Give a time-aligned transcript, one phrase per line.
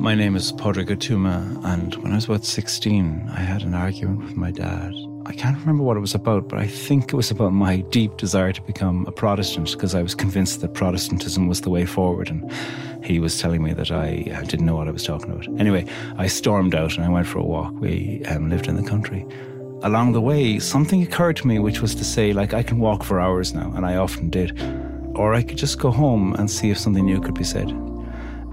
[0.00, 4.34] My name is Padraig and when I was about 16, I had an argument with
[4.34, 4.94] my dad.
[5.26, 8.16] I can't remember what it was about, but I think it was about my deep
[8.16, 12.30] desire to become a Protestant because I was convinced that Protestantism was the way forward,
[12.30, 12.50] and
[13.04, 15.46] he was telling me that I didn't know what I was talking about.
[15.60, 15.84] Anyway,
[16.16, 17.74] I stormed out and I went for a walk.
[17.74, 19.26] We um, lived in the country.
[19.82, 23.04] Along the way, something occurred to me, which was to say, like, I can walk
[23.04, 24.58] for hours now, and I often did.
[25.16, 27.72] Or I could just go home and see if something new could be said.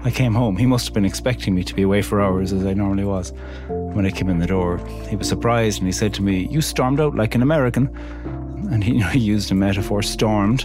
[0.04, 0.56] I came home.
[0.56, 3.32] He must have been expecting me to be away for hours as I normally was.
[3.68, 4.76] When I came in the door,
[5.08, 7.88] he was surprised and he said to me, You stormed out like an American.
[8.70, 10.64] And he, you know, he used a metaphor, stormed,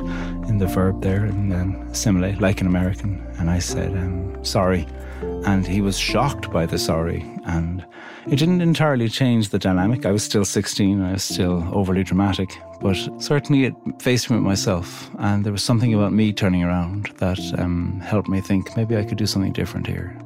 [0.49, 3.25] in the verb there, and then simile, like an American.
[3.37, 4.85] And I said, um, Sorry.
[5.45, 7.21] And he was shocked by the sorry.
[7.45, 7.85] And
[8.27, 10.05] it didn't entirely change the dynamic.
[10.05, 12.49] I was still 16, I was still overly dramatic.
[12.81, 17.11] But certainly it faced me with myself, and there was something about me turning around
[17.17, 20.17] that um, helped me think maybe I could do something different here.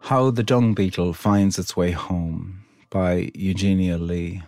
[0.00, 4.42] How the Dung Beetle Finds Its Way Home by Eugenia Leigh.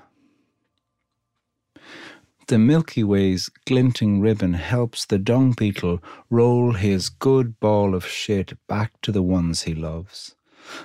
[2.48, 8.56] The Milky Way's glinting ribbon helps the dung beetle roll his good ball of shit
[8.66, 10.34] back to the ones he loves.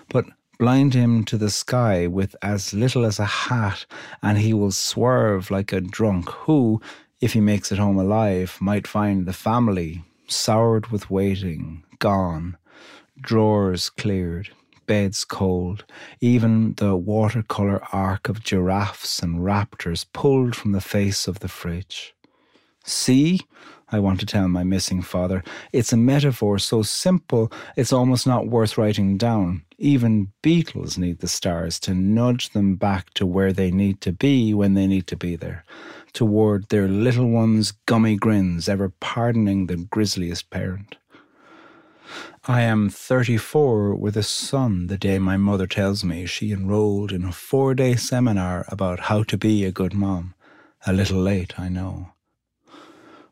[0.10, 0.26] But
[0.60, 3.86] blind him to the sky with as little as a hat,
[4.22, 6.82] and he will swerve like a drunk who,
[7.22, 12.58] if he makes it home alive, might find the family soured with waiting, gone,
[13.22, 14.50] drawers cleared,
[14.86, 15.86] beds cold,
[16.22, 22.14] even the watercolour arc of giraffes and raptors pulled from the face of the fridge.
[22.86, 23.40] See,
[23.94, 28.48] I want to tell my missing father, it's a metaphor so simple it's almost not
[28.48, 29.64] worth writing down.
[29.78, 34.54] Even beetles need the stars to nudge them back to where they need to be
[34.54, 35.64] when they need to be there,
[36.12, 40.96] toward their little ones' gummy grins, ever pardoning the grisliest parent.
[42.46, 47.24] I am 34 with a son the day my mother tells me she enrolled in
[47.24, 50.34] a four day seminar about how to be a good mom.
[50.86, 52.14] A little late, I know.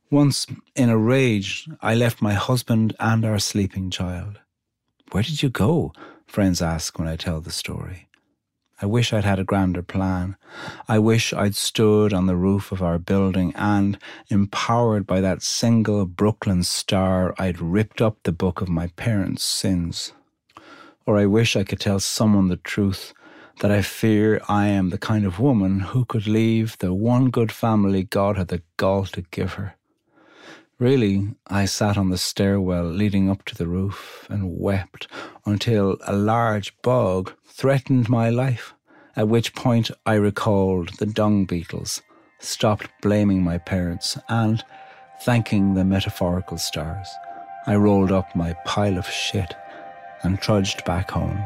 [0.09, 4.40] Once, in a rage, I left my husband and our sleeping child.
[5.12, 5.94] Where did you go?
[6.28, 8.08] Friends ask when I tell the story.
[8.81, 10.38] I wish I'd had a grander plan.
[10.88, 14.00] I wish I'd stood on the roof of our building and,
[14.30, 20.14] empowered by that single Brooklyn star, I'd ripped up the book of my parents' sins.
[21.06, 23.14] Or I wish I could tell someone the truth
[23.59, 27.52] that I fear I am the kind of woman who could leave the one good
[27.52, 29.75] family God had the gall to give her.
[30.81, 35.08] Really, I sat on the stairwell leading up to the roof and wept
[35.46, 38.74] until a large bug threatened my life,
[39.16, 42.02] at which point I recalled the dung beetles,
[42.40, 44.64] stopped blaming my parents, and,
[45.22, 47.08] thanking the metaphorical stars,
[47.68, 49.53] I rolled up my pile of shit
[50.24, 51.44] and trudged back home.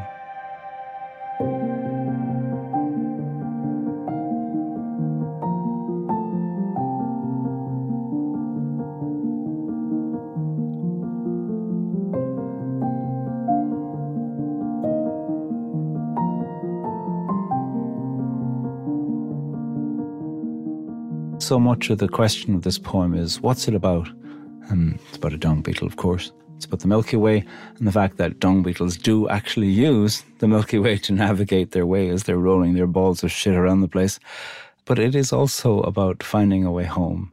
[21.46, 24.08] So much of the question of this poem is what's it about?
[24.68, 26.32] It's about a dung beetle, of course.
[26.56, 27.44] It's about the Milky Way
[27.78, 31.86] and the fact that dung beetles do actually use the Milky Way to navigate their
[31.86, 34.18] way as they're rolling their balls of shit around the place.
[34.86, 37.32] But it is also about finding a way home.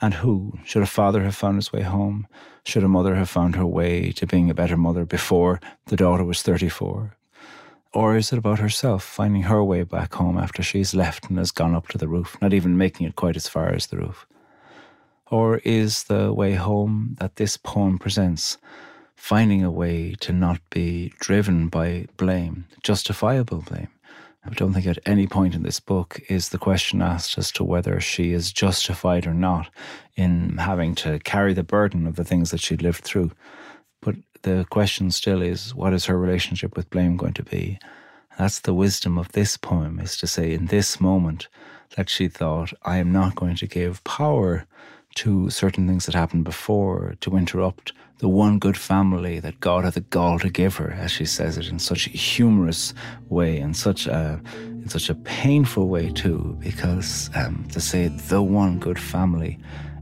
[0.00, 0.58] And who?
[0.64, 2.26] Should a father have found his way home?
[2.64, 6.24] Should a mother have found her way to being a better mother before the daughter
[6.24, 7.14] was 34?
[7.94, 11.52] Or is it about herself finding her way back home after she's left and has
[11.52, 14.26] gone up to the roof, not even making it quite as far as the roof?
[15.30, 18.58] Or is the way home that this poem presents
[19.14, 23.88] finding a way to not be driven by blame, justifiable blame?
[24.44, 27.64] I don't think at any point in this book is the question asked as to
[27.64, 29.70] whether she is justified or not
[30.16, 33.30] in having to carry the burden of the things that she'd lived through.
[34.02, 37.78] But the question still is what is her relationship with blame going to be?
[38.38, 41.48] That's the wisdom of this poem, is to say, in this moment,
[41.96, 44.66] that she thought, I am not going to give power
[45.16, 49.94] to certain things that happened before to interrupt the one good family that God had
[49.94, 52.92] the gall to give her, as she says it in such a humorous
[53.28, 58.42] way and such a in such a painful way too, because um, to say the
[58.42, 59.58] one good family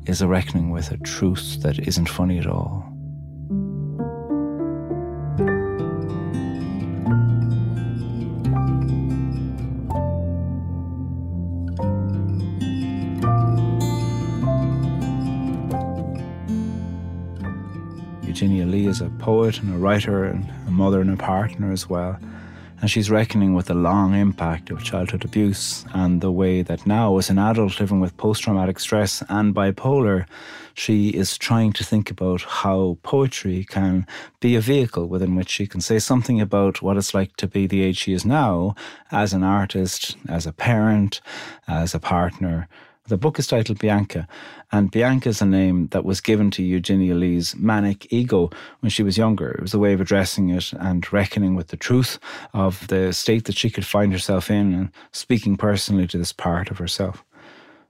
[0.06, 2.91] is a reckoning with a truth that isn't funny at all.
[18.92, 22.18] Is a poet and a writer and a mother and a partner as well.
[22.82, 27.16] And she's reckoning with the long impact of childhood abuse and the way that now,
[27.16, 30.26] as an adult living with post traumatic stress and bipolar,
[30.74, 34.06] she is trying to think about how poetry can
[34.40, 37.66] be a vehicle within which she can say something about what it's like to be
[37.66, 38.74] the age she is now
[39.10, 41.22] as an artist, as a parent,
[41.66, 42.68] as a partner.
[43.08, 44.28] The book is titled Bianca,
[44.70, 49.02] and Bianca is a name that was given to Eugenia Leigh's manic ego when she
[49.02, 49.50] was younger.
[49.50, 52.20] It was a way of addressing it and reckoning with the truth
[52.54, 56.70] of the state that she could find herself in and speaking personally to this part
[56.70, 57.24] of herself.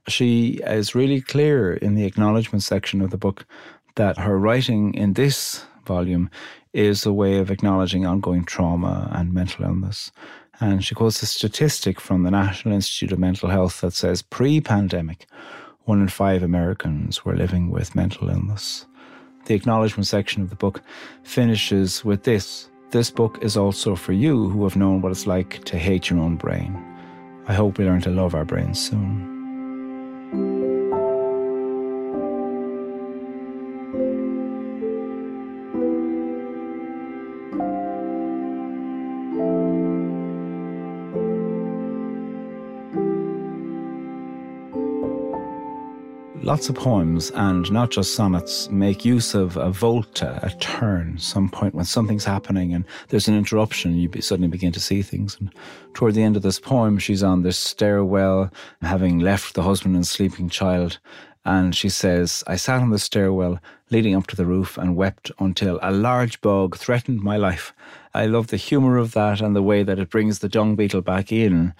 [0.07, 3.45] She is really clear in the acknowledgement section of the book
[3.95, 6.29] that her writing in this volume
[6.73, 10.11] is a way of acknowledging ongoing trauma and mental illness.
[10.59, 14.61] And she quotes a statistic from the National Institute of Mental Health that says pre
[14.61, 15.27] pandemic,
[15.85, 18.85] one in five Americans were living with mental illness.
[19.45, 20.81] The acknowledgement section of the book
[21.23, 25.63] finishes with this This book is also for you who have known what it's like
[25.65, 26.71] to hate your own brain.
[27.47, 29.32] I hope we learn to love our brains soon.
[46.43, 51.49] Lots of poems and not just sonnets make use of a volta, a turn, some
[51.49, 55.37] point when something's happening and there's an interruption, you suddenly begin to see things.
[55.39, 55.53] And
[55.93, 58.51] toward the end of this poem, she's on this stairwell,
[58.81, 60.99] having left the husband and sleeping child.
[61.45, 63.59] And she says, I sat on the stairwell
[63.89, 67.73] leading up to the roof and wept until a large bug threatened my life.
[68.13, 71.01] I love the humour of that and the way that it brings the dung beetle
[71.01, 71.73] back in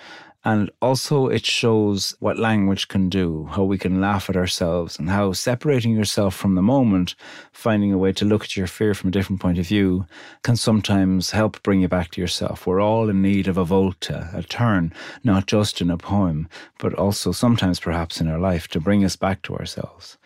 [0.45, 5.09] and also, it shows what language can do, how we can laugh at ourselves, and
[5.09, 7.15] how separating yourself from the moment,
[7.53, 10.05] finding a way to look at your fear from a different point of view,
[10.43, 12.67] can sometimes help bring you back to yourself.
[12.67, 14.91] We're all in need of a volta, a turn,
[15.23, 19.15] not just in a poem, but also sometimes perhaps in our life to bring us
[19.15, 20.17] back to ourselves.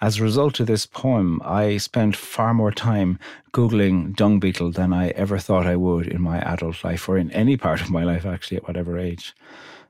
[0.00, 3.18] As a result of this poem, I spent far more time
[3.52, 7.32] Googling dung beetle than I ever thought I would in my adult life or in
[7.32, 9.34] any part of my life, actually, at whatever age.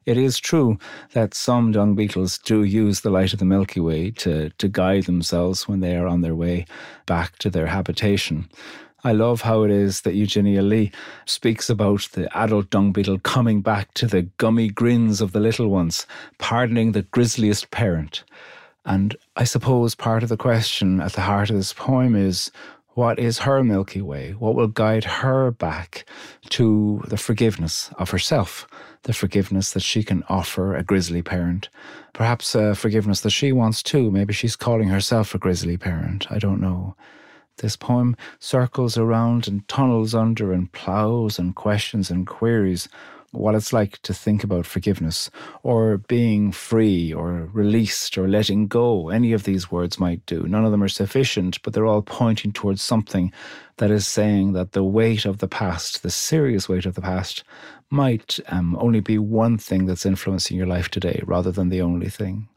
[0.07, 0.79] It is true
[1.13, 5.05] that some dung beetles do use the light of the Milky Way to, to guide
[5.05, 6.65] themselves when they are on their way
[7.05, 8.49] back to their habitation.
[9.05, 10.91] I love how it is that Eugenia Leigh
[11.27, 15.69] speaks about the adult dung beetle coming back to the gummy grins of the little
[15.69, 16.07] ones,
[16.39, 18.25] pardoning the grisliest parent.
[18.89, 22.51] And I suppose part of the question at the heart of this poem is
[22.95, 24.33] what is her Milky Way?
[24.33, 26.07] What will guide her back
[26.49, 28.67] to the forgiveness of herself,
[29.03, 31.69] the forgiveness that she can offer a grisly parent,
[32.15, 34.11] perhaps a forgiveness that she wants too.
[34.11, 36.27] Maybe she's calling herself a grisly parent.
[36.33, 36.97] I don't know.
[37.59, 42.89] This poem circles around and tunnels under and ploughs and questions and queries
[43.33, 45.31] what it's like to think about forgiveness
[45.63, 49.11] or being free or released or letting go.
[49.11, 50.45] Any of these words might do.
[50.45, 53.33] None of them are sufficient, but they're all pointing towards something
[53.77, 57.45] that is saying that the weight of the past, the serious weight of the past,
[57.91, 62.09] might um, only be one thing that's influencing your life today rather than the only
[62.09, 62.49] thing.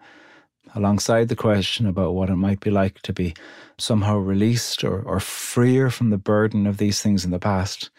[0.74, 3.34] Alongside the question about what it might be like to be
[3.78, 7.90] somehow released or, or freer from the burden of these things in the past,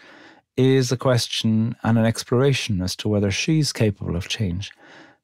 [0.57, 4.71] is a question and an exploration as to whether she's capable of change,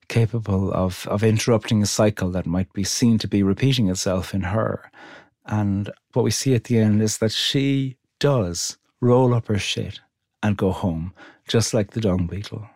[0.09, 4.43] capable of, of interrupting a cycle that might be seen to be repeating itself in
[4.43, 4.91] her.
[5.47, 10.01] And what we see at the end is that she does roll up her shit
[10.43, 11.13] and go home,
[11.47, 12.69] just like the dung beetle.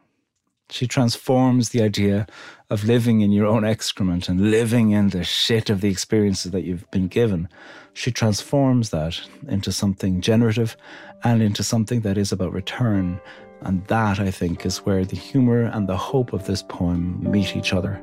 [0.72, 2.26] She transforms the idea
[2.70, 6.62] of living in your own excrement and living in the shit of the experiences that
[6.62, 7.50] you've been given.
[7.92, 10.78] She transforms that into something generative
[11.24, 13.20] and into something that is about return.
[13.60, 17.54] And that, I think, is where the humour and the hope of this poem meet
[17.54, 18.02] each other.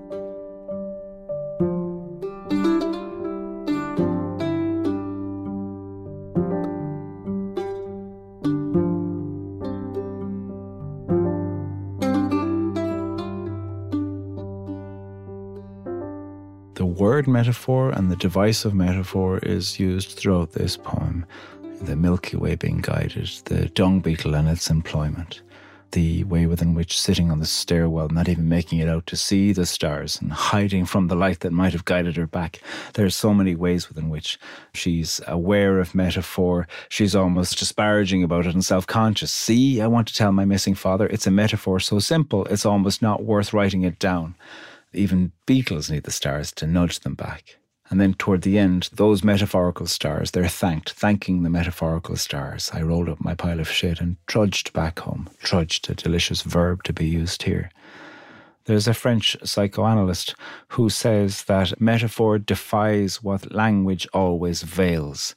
[17.31, 21.25] Metaphor and the device of metaphor is used throughout this poem.
[21.81, 25.41] The Milky Way being guided, the dung beetle and its employment,
[25.91, 29.53] the way within which sitting on the stairwell, not even making it out to see
[29.53, 32.61] the stars and hiding from the light that might have guided her back.
[32.93, 34.37] There are so many ways within which
[34.73, 36.67] she's aware of metaphor.
[36.89, 39.31] She's almost disparaging about it and self conscious.
[39.31, 43.01] See, I want to tell my missing father it's a metaphor so simple, it's almost
[43.01, 44.35] not worth writing it down.
[44.93, 47.57] Even beetles need the stars to nudge them back.
[47.89, 52.69] And then toward the end, those metaphorical stars, they're thanked, thanking the metaphorical stars.
[52.73, 55.29] I rolled up my pile of shit and trudged back home.
[55.41, 57.71] Trudged, a delicious verb to be used here.
[58.65, 60.35] There's a French psychoanalyst
[60.69, 65.33] who says that metaphor defies what language always veils.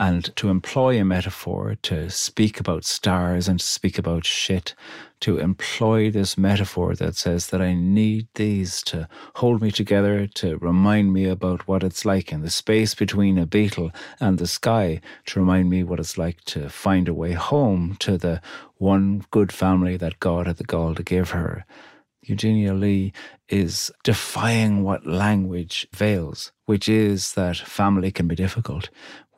[0.00, 4.74] And to employ a metaphor, to speak about stars and to speak about shit,
[5.20, 10.56] to employ this metaphor that says that I need these to hold me together, to
[10.56, 15.02] remind me about what it's like in the space between a beetle and the sky,
[15.26, 18.40] to remind me what it's like to find a way home to the
[18.76, 21.66] one good family that God had the gall to give her.
[22.22, 23.12] Eugenia Leigh
[23.50, 28.88] is defying what language veils, which is that family can be difficult,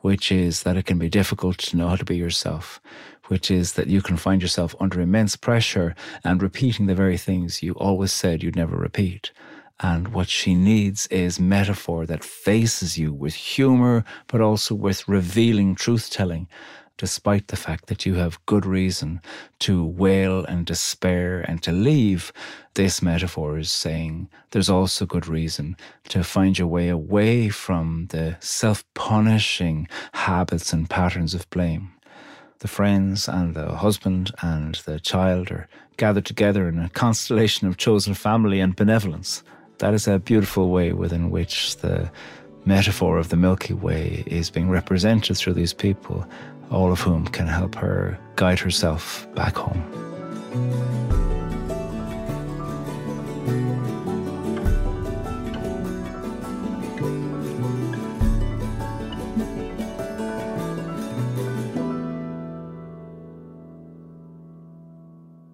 [0.03, 2.81] which is that it can be difficult to know how to be yourself,
[3.27, 5.95] which is that you can find yourself under immense pressure
[6.25, 9.31] and repeating the very things you always said you'd never repeat.
[9.79, 15.73] And what she needs is metaphor that faces you with humor, but also with revealing
[15.73, 16.49] truth telling
[16.97, 19.21] despite the fact that you have good reason
[19.59, 22.31] to wail and despair and to leave,
[22.75, 25.75] this metaphor is saying there's also good reason
[26.09, 31.91] to find your way away from the self punishing habits and patterns of blame.
[32.59, 37.77] The friends and the husband and the child are gathered together in a constellation of
[37.77, 39.43] chosen family and benevolence.
[39.79, 42.09] That is a beautiful way within which the
[42.65, 46.25] metaphor of the Milky Way is being represented through these people
[46.73, 49.81] all of whom can help her guide herself back home.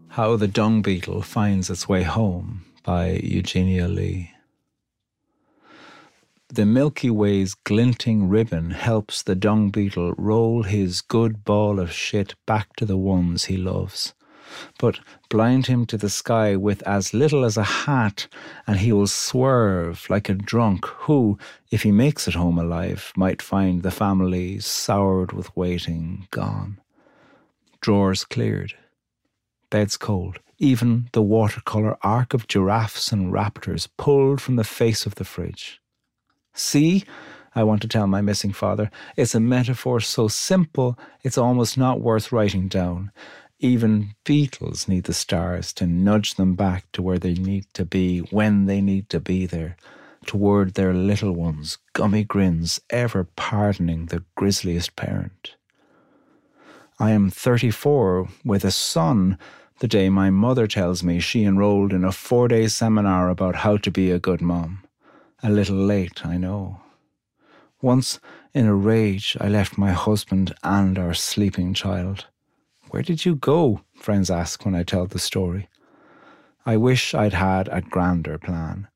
[0.07, 4.31] How the Dung Beetle Finds Its Way Home by Eugenia Leigh.
[6.51, 12.33] The Milky Way's glinting ribbon helps the dung beetle roll his good ball of shit
[12.47, 14.15] back to the ones he loves.
[14.79, 18.25] But blind him to the sky with as little as a hat,
[18.65, 21.37] and he will swerve like a drunk who,
[21.69, 26.79] if he makes it home alive, might find the family soured with waiting gone.
[27.79, 28.73] Drawers cleared,
[29.69, 35.13] beds cold, even the watercolour arc of giraffes and raptors pulled from the face of
[35.15, 35.78] the fridge.
[36.59, 37.05] See,
[37.55, 42.01] I want to tell my missing father, it's a metaphor so simple it's almost not
[42.01, 43.13] worth writing down.
[43.59, 48.19] Even beetles need the stars to nudge them back to where they need to be
[48.19, 49.77] when they need to be there,
[50.25, 55.55] toward their little ones, gummy grins ever pardoning the grisliest parent.
[56.99, 59.37] I am 34 with a son
[59.79, 63.77] the day my mother tells me she enrolled in a four day seminar about how
[63.77, 64.83] to be a good mom.
[65.41, 66.81] A little late, I know.
[67.81, 68.19] Once,
[68.53, 72.25] in a rage, I left my husband and our sleeping child.
[72.89, 73.81] Where did you go?
[73.95, 75.69] Friends ask when I tell the story.
[76.65, 78.89] I wish I'd had a grander plan.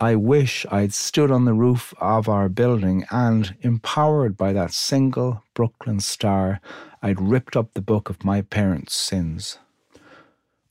[0.00, 5.42] I wish I'd stood on the roof of our building and, empowered by that single
[5.52, 6.60] Brooklyn star,
[7.02, 9.58] I'd ripped up the book of my parents' sins.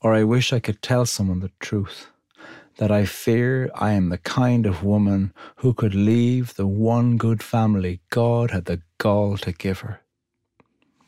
[0.01, 2.07] Or I wish I could tell someone the truth
[2.77, 7.43] that I fear I am the kind of woman who could leave the one good
[7.43, 10.01] family God had the gall to give her.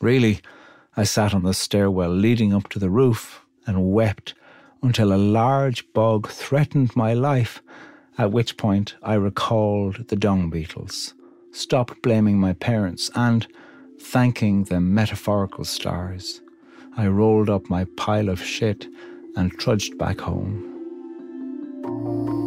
[0.00, 0.40] Really,
[0.96, 4.34] I sat on the stairwell leading up to the roof and wept
[4.82, 7.62] until a large bug threatened my life,
[8.18, 11.14] at which point I recalled the dung beetles,
[11.52, 13.46] stopped blaming my parents, and,
[14.00, 16.40] thanking the metaphorical stars,
[16.96, 18.86] I rolled up my pile of shit
[19.34, 20.75] and trudged back home.
[22.06, 22.45] The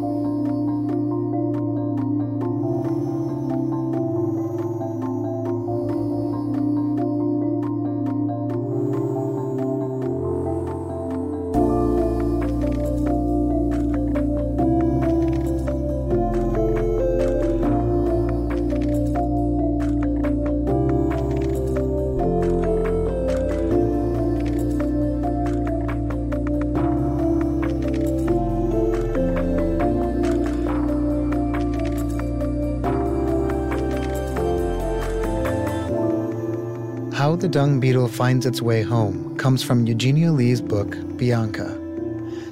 [37.49, 41.75] Dung Beetle Finds Its Way Home comes from Eugenia Leigh's book, Bianca.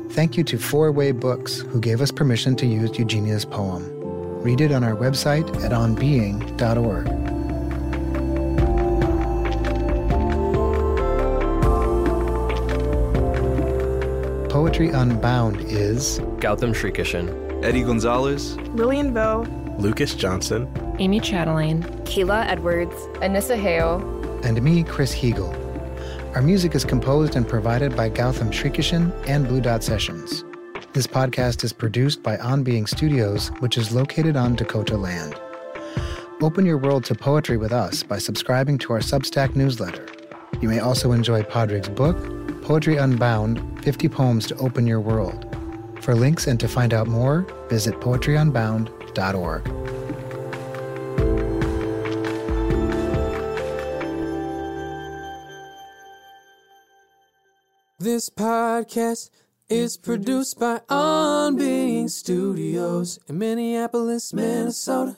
[0.10, 3.86] Thank you to Four Way Books, who gave us permission to use Eugenia's poem.
[4.42, 7.06] Read it on our website at onbeing.org.
[14.50, 19.46] Poetry Unbound is Gautam Srikishan, Eddie Gonzalez, Lillian Vo,
[19.78, 25.54] Lucas Johnson, Amy Chatelaine, Kayla Edwards, Anissa Hale, and me, Chris Heagle.
[26.36, 30.44] Our music is composed and provided by Gautam Srikishan and Blue Dot Sessions.
[30.94, 35.40] This podcast is produced by On Being Studios, which is located on Dakota land.
[36.42, 40.06] Open your world to poetry with us by subscribing to our Substack newsletter.
[40.62, 42.18] You may also enjoy Padraig's book,
[42.62, 45.56] Poetry Unbound 50 Poems to Open Your World.
[46.02, 49.97] For links and to find out more, visit poetryunbound.org.
[58.08, 59.32] This podcast
[59.68, 65.18] is produced by On Being Studios in Minneapolis, Minnesota.